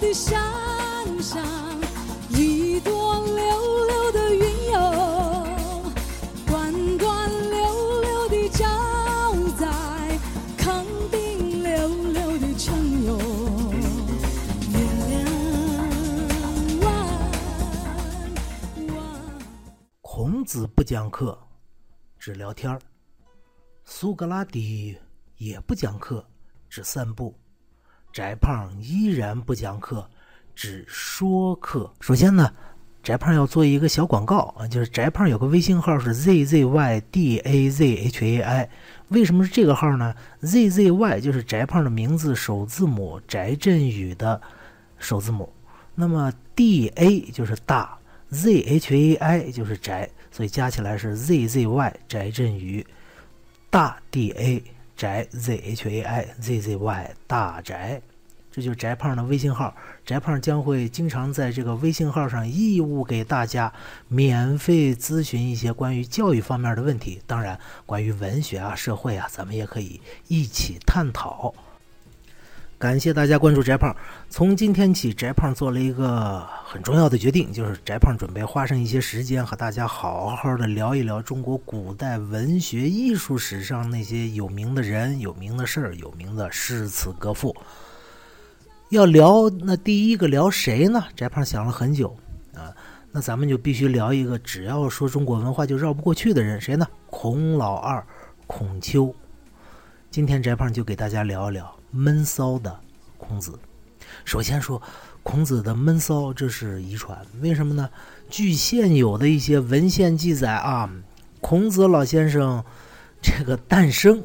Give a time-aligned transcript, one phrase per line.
[0.00, 1.44] 的山上，
[2.30, 5.46] 一朵溜溜的云哟，
[6.46, 8.64] 端端溜溜的照
[9.58, 9.66] 在
[10.56, 13.18] 康定溜溜的城哟。
[14.72, 15.10] 月亮
[16.80, 16.86] 弯
[18.86, 18.88] 弯。
[20.00, 21.36] 孔子不讲课，
[22.18, 22.78] 只聊天儿；
[23.84, 24.96] 苏格拉底
[25.36, 26.24] 也不讲课，
[26.68, 27.34] 只散步；
[28.18, 30.04] 翟胖依然不讲课，
[30.52, 31.88] 只说课。
[32.00, 32.52] 首先呢，
[33.00, 38.68] 翟胖要做一个小广告啊，就是翟胖有个微信号是 zzydazhai，
[39.10, 44.42] 为什么是这个号呢？zzy 就是翟胖的名字首字母，翟振宇的
[44.98, 45.48] 首字母。
[45.94, 47.96] 那么 da 就是大。
[48.32, 52.84] zhai 就是翟，所以加起来是 zzy 翟振宇，
[53.70, 54.60] 大 da
[54.96, 55.76] 宅 zhai
[56.42, 56.76] zzy
[57.26, 58.02] 大宅，
[58.58, 59.72] 这就是翟胖的微信号。
[60.04, 63.72] 翟胖将会经常在这个微信号上义务给大家
[64.08, 67.56] 免费咨询一些关于教育方面的问题，当然
[67.86, 71.54] 关于文学啊、社会啊，咱们也可以一起探讨。
[72.78, 73.94] 感谢大家关注翟胖。
[74.28, 87.56] 从今天起，翟胖做了一个很重要的决定，就是翟胖准备花上一些时间和大家好好的聊一聊中国古代文学艺术史上那些有名的人、有名的事儿、有名的诗词歌赋。
[88.90, 91.04] 要聊，那第一个聊谁呢？
[91.14, 92.16] 翟胖想了很久
[92.54, 92.74] 啊，
[93.12, 96.86] 那咱们就必须聊一个只要说中国文化就绕不过去的人，谁呢？
[97.10, 98.02] 孔老二，
[98.46, 99.14] 孔丘。
[100.10, 101.70] 今天翟胖就给大家聊一聊。
[101.90, 102.78] 闷骚的
[103.18, 103.58] 孔子，
[104.24, 104.80] 首先说
[105.22, 107.18] 孔子的闷骚，这是遗传。
[107.40, 107.90] 为什么呢？
[108.30, 110.90] 据现有的一些文献记载啊，
[111.40, 112.64] 孔子老先生
[113.22, 114.22] 这个诞生，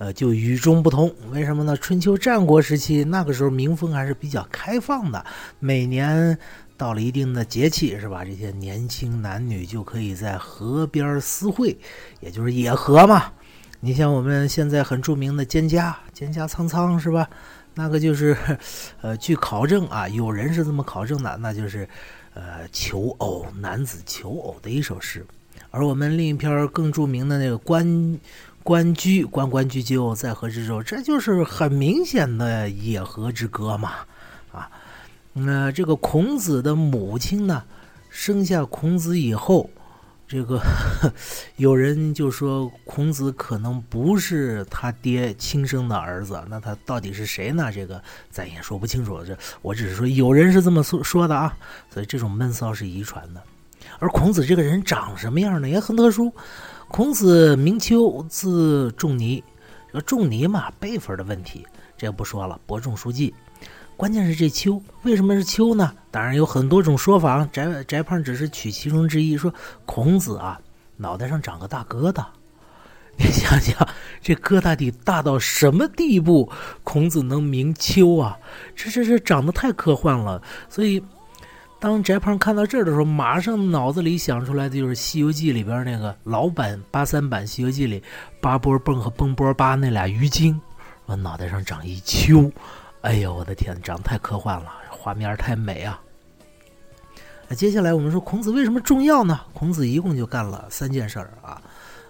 [0.00, 1.14] 呃，就与众不同。
[1.30, 1.76] 为什么呢？
[1.76, 5.22] 春秋战国时期，那个时候民风还是比较开放的，
[5.58, 6.38] 每年
[6.74, 8.24] 到了一定的节气，是吧？
[8.24, 11.76] 这些年轻男女就可以在河边私会，
[12.20, 13.30] 也就是野河嘛。
[13.80, 17.28] 你像我们现在很著名的蒹葭，蒹葭苍苍是吧？
[17.74, 18.34] 那个就是，
[19.02, 21.86] 呃，据考证啊，有人是这么考证的，那就是，
[22.32, 25.22] 呃，求偶男子求偶的一首诗。
[25.70, 28.18] 而我们另一篇更著名的那个《关
[28.70, 33.94] 关雎》，关关雎鸠，在河之洲，这就是很明显的野河之歌嘛，
[34.52, 34.70] 啊，
[35.32, 37.64] 那这个孔子的母亲呢，
[38.10, 39.68] 生下孔子以后。
[40.28, 40.62] 这个
[41.58, 47.72] 有人就说孔子可能不是他爹亲生的儿子，那他到底是谁呢？
[47.72, 49.20] 这个咱也说不清楚。
[49.24, 51.52] 这我只是说有人是这么说说的啊。
[51.92, 53.42] 所以这种闷骚是遗传的。
[53.98, 55.68] 而孔子这个人长什么样呢？
[55.68, 56.32] 也很特殊。
[56.90, 59.42] 孔子名丘，字仲尼。
[59.86, 61.64] 这个仲尼嘛，辈分的问题，
[61.96, 62.60] 这不说了。
[62.66, 63.32] 伯仲叔季。
[63.96, 65.94] 关键是这丘为什么是丘呢？
[66.10, 69.36] 当然有很多种说法，翟翟胖只是取其中之一。
[69.36, 69.54] 说
[69.86, 70.60] 孔子啊，
[70.96, 72.26] 脑袋上长个大疙瘩，
[73.16, 73.88] 你想想
[74.20, 76.50] 这疙瘩得大到什么地步，
[76.82, 78.36] 孔子能名丘啊？
[78.74, 80.42] 这这这长得太科幻了。
[80.68, 81.00] 所以
[81.80, 88.02] 当翟胖看到这儿的时候，马上脑子里想出来的就是《西游记》里边那个老版八三版《西游记》里
[88.38, 90.60] 八波蹦和蹦波八那俩鱼精，
[91.06, 92.52] 我脑袋上长一丘。
[93.00, 95.98] 哎呦，我的天，长得太科幻了，画面太美啊！
[97.48, 99.40] 那接下来我们说孔子为什么重要呢？
[99.54, 101.62] 孔子一共就干了三件事儿啊。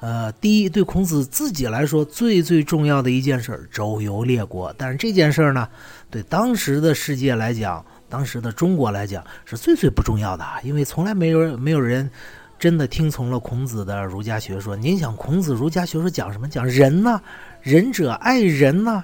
[0.00, 4.74] 呃，第一，对孔子自己来说最最重要的一件事儿，周游列国。
[4.76, 5.68] 但是这件事儿呢，
[6.10, 12.10] 对当时的世界来讲，当时的中国来讲，是最最不重要的，因为从来没有没有人
[12.58, 14.76] 真的听从了孔子的儒家学说。
[14.76, 16.46] 您想，孔子儒家学说讲什么？
[16.46, 17.18] 讲仁呐，
[17.62, 19.02] 仁者爱人呐。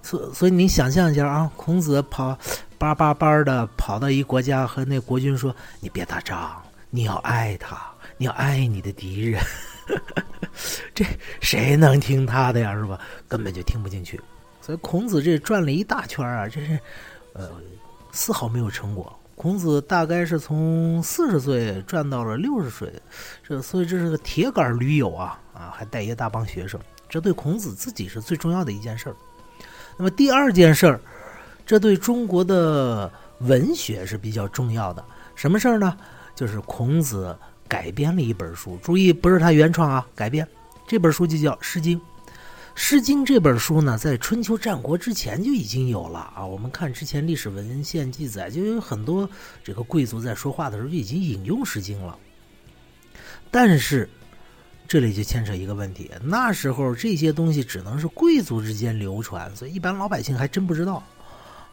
[0.00, 2.38] 所所以，你想象一下啊，孔子跑
[2.78, 5.52] 叭叭叭的跑到一国家，和那国君说
[5.82, 7.76] ：“你别打仗，你要爱他，
[8.16, 9.42] 你要爱你的敌人。”
[10.94, 11.04] 这
[11.40, 12.72] 谁能听他的呀？
[12.74, 13.00] 是吧？
[13.26, 14.20] 根本就听不进去。
[14.62, 16.78] 所以，孔子这转了一大圈啊，这是
[17.32, 17.50] 呃
[18.12, 19.12] 丝毫没有成果。
[19.34, 22.90] 孔子大概是从四十岁转到了六十岁，
[23.46, 26.80] 这所以这是个铁杆驴友啊啊，还带一大帮学生。
[27.08, 29.16] 这对孔子自己是最重要的一件事儿。
[29.98, 31.00] 那么第二件事儿，
[31.66, 35.04] 这对中国的文学是比较重要的。
[35.34, 35.96] 什么事儿呢？
[36.34, 37.36] 就是孔子
[37.68, 40.46] 改编了一本书，注意不是他原创啊，改编
[40.86, 41.98] 这本书就叫《诗经》。
[42.76, 46.46] 《诗经》这本书呢，在春秋战国之前就已经有了啊。
[46.46, 49.28] 我们看之前历史文献记载，就有很多
[49.64, 52.16] 这个贵族在说话的时候就已经引用《诗经》了。
[53.50, 54.08] 但是。
[54.88, 61.02] 这里就牵扯一个问题，那时候这些东西只能是贵族之间流传，所以一般老百姓还真不知道，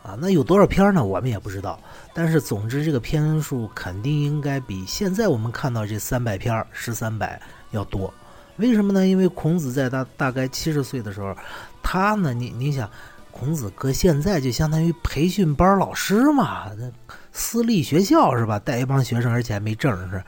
[0.02, 0.18] 啊。
[0.20, 1.06] 那有多少篇呢？
[1.06, 1.80] 我们也不知道。
[2.12, 7.40] 但是总之，这个篇数肯定应该比现在我们看到这三百篇十三百
[7.70, 8.12] 要多。
[8.58, 9.08] 为什么呢？
[9.08, 11.36] 因为孔子在他大概七十岁的时候，
[11.82, 12.90] 他呢，你你想，
[13.32, 16.92] 孔子搁现在就相当于培训班老师嘛，那
[17.32, 18.60] 私立学校是吧？
[18.60, 20.24] 带一帮学生，而且还没证是，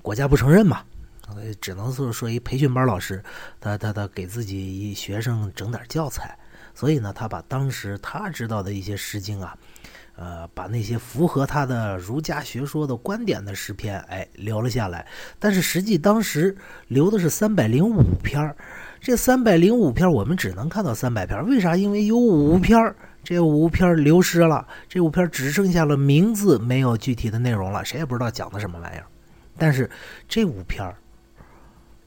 [0.00, 0.82] 国家不承认嘛，
[1.60, 3.22] 只能是说一培训班老师，
[3.60, 6.34] 他他他给自己一学生整点教材，
[6.74, 9.56] 所以呢，他把当时他知道的一些《诗经》啊。
[10.16, 15.06] 呃，把那些符合他的儒家学说的观点的诗篇，哎，留了下来。
[15.38, 16.56] 但是实际当时
[16.88, 18.56] 留的是三百零五篇
[18.98, 21.76] 这三百零五篇我们只能看到三百篇为啥？
[21.76, 29.06] 因为有五篇这五篇流失了，这五篇只剩下了名字，没有具体的内容了，谁也不知道讲的什么玩意儿。
[29.58, 29.90] 但是
[30.26, 30.90] 这五篇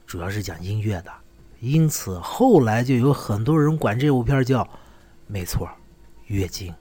[0.06, 1.12] 主要是讲音乐的，
[1.60, 4.68] 因此后来就有很多人管这五篇叫，
[5.26, 5.70] 没错，
[6.26, 6.74] 乐经。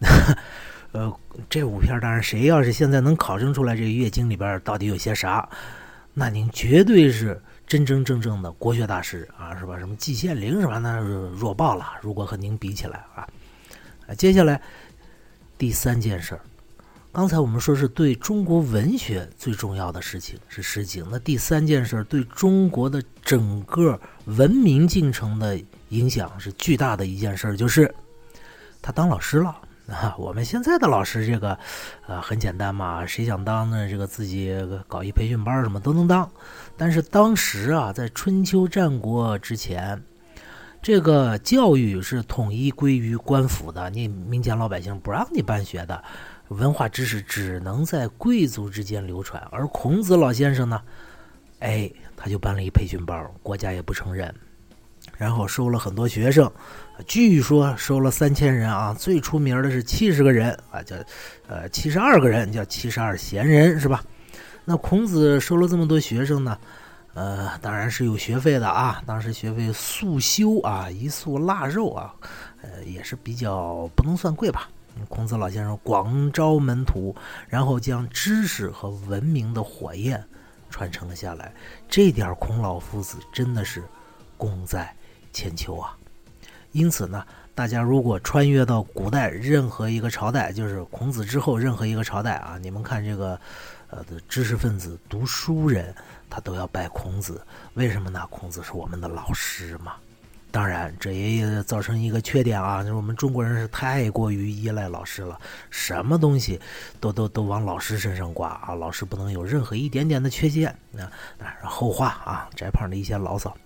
[0.92, 1.14] 呃，
[1.48, 5.48] 这五篇当然，谁要是现在能考证出来这个《乐经》里边到底有些啥，
[6.12, 9.78] 那您绝对是真真正正的国学大师啊，是吧？
[9.78, 13.24] 什么季羡林什么那弱爆了，如果和您比起来啊。
[14.16, 14.60] 接下来
[15.56, 16.40] 第三件事儿，
[17.12, 25.56] 刚才我们说是对中国文学最重要的事情是《诗经》，那第三件事对中国的整个文明进程的
[25.90, 27.94] 影响是巨大的一件事，就是
[28.82, 29.56] 他当老师了。
[29.90, 31.58] 啊，我们现在的老师这个，
[32.06, 33.88] 呃，很简单嘛，谁想当呢？
[33.88, 34.54] 这个自己
[34.86, 36.30] 搞一培训班什么都能当。
[36.76, 40.00] 但是当时啊，在春秋战国之前，
[40.80, 46.04] 这个教育是统一归于官府的，你民间老百姓不让你办学的，
[46.48, 49.42] 文化知识只能在贵族之间流传。
[49.50, 50.80] 而孔子老先生呢，
[51.58, 54.32] 哎，他就办了一培训班，国家也不承认。
[55.16, 56.50] 然后收了很多学生，
[57.06, 58.94] 据说收了三千人啊。
[58.98, 60.96] 最出名的是七十个人啊，叫
[61.48, 64.04] 呃七十二个人，叫七十二贤人，是吧？
[64.64, 66.58] 那孔子收了这么多学生呢，
[67.14, 69.02] 呃，当然是有学费的啊。
[69.06, 72.14] 当时学费素修啊，一素腊肉啊，
[72.62, 74.68] 呃，也是比较不能算贵吧。
[75.08, 77.14] 孔子老先生广招门徒，
[77.48, 80.22] 然后将知识和文明的火焰
[80.68, 81.52] 传承了下来。
[81.88, 83.82] 这点孔老夫子真的是
[84.36, 84.92] 功在。
[85.32, 85.96] 千秋啊，
[86.72, 87.24] 因此呢，
[87.54, 93.40] 大家如果穿越到古代任何一个朝代，就是孔子之后任何一个朝代啊，你们看这个，
[93.88, 95.94] 呃，知识分子、读书人，
[96.28, 97.44] 他都要拜孔子，
[97.74, 98.26] 为什么呢？
[98.30, 99.94] 孔子是我们的老师嘛。
[100.52, 105.38] 当然，这也造成一个缺点啊，就是我们中国人是太过于依赖老师了，
[105.70, 106.60] 什么东西
[106.98, 110.74] 都都都往老师身上挂啊，老师不能有任何一点点的缺陷。
[110.90, 111.08] 那
[111.38, 113.56] 那是后话啊，翟胖的一些牢骚。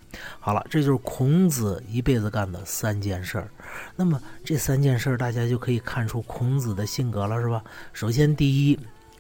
[0.40, 3.48] 好了，这就是孔子一辈子干的三件事儿。
[3.96, 7.62] 那么这三件事儿，大家就可以看出孔子的性格了，是吧？
[7.92, 8.78] 首先，第一，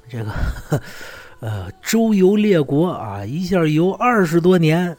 [0.08, 0.32] 这个
[1.40, 4.96] 呃，周游列国啊，一下游二十多年，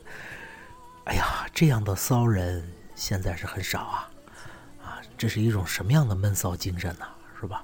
[1.05, 4.09] 哎呀，这样的骚人现在是很少啊，
[4.83, 7.05] 啊，这是一种什么样的闷骚精神呢？
[7.39, 7.63] 是吧？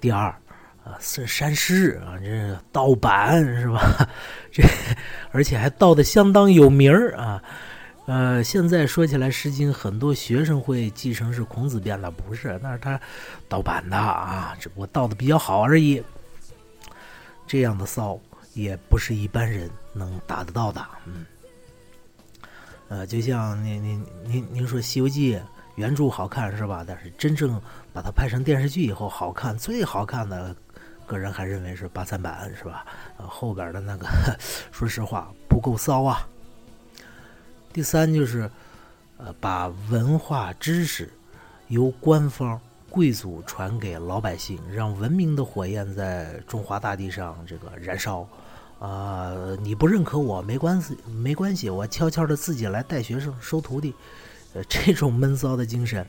[0.00, 0.34] 第二。
[0.84, 4.08] 啊，是山师啊，这盗版是吧？
[4.50, 4.62] 这
[5.30, 7.42] 而且还盗的相当有名儿啊。
[8.06, 13.00] 呃，现在说起来，《诗经》很多学生会继承是孔子编的，不是，那是他
[13.48, 16.02] 盗版的啊，只不过盗的比较好而已。
[17.46, 18.18] 这样的骚
[18.54, 20.84] 也不是一般人能达得到的。
[21.06, 21.24] 嗯，
[22.88, 25.36] 呃，就像您您您您说《西游记》
[25.76, 26.84] 原著好看是吧？
[26.84, 27.60] 但是真正
[27.92, 30.54] 把它拍成电视剧以后，好看最好看的。
[31.12, 32.86] 个人还认为是八三版是吧？
[33.18, 34.08] 呃，后边的那个，
[34.72, 36.26] 说实话不够骚啊。
[37.70, 38.50] 第三就是，
[39.18, 41.12] 呃，把文化知识
[41.68, 48.26] 由官方贵族传给老百姓，让文明的火焰在中华大地上这个燃烧。
[48.78, 53.94] 啊，你不认可我没关系，没关系，我悄悄的自己来带学生收徒弟。
[54.54, 56.06] 呃，这种闷骚的精神，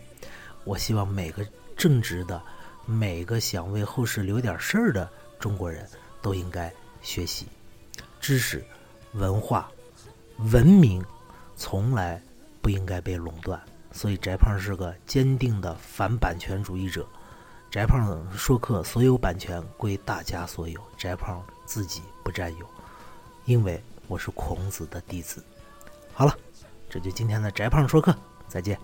[0.64, 1.46] 我希望每个
[1.76, 2.42] 正直的。
[2.86, 5.10] 每个想为后世留点事儿的
[5.40, 5.88] 中国人
[6.22, 7.48] 都应该学习
[8.20, 8.64] 知识、
[9.14, 9.70] 文化、
[10.52, 11.04] 文明，
[11.56, 12.22] 从来
[12.62, 13.62] 不应该被垄断。
[13.92, 17.08] 所以，翟胖是个坚定的反版权主义者。
[17.70, 22.68] 翟胖说课，所有版权归大家所有，翟胖自己不占有，
[23.46, 25.44] 因为我是孔子的弟子。
[26.14, 26.38] 好了，
[26.90, 28.16] 这就今天的翟胖说课，
[28.48, 28.80] 再见。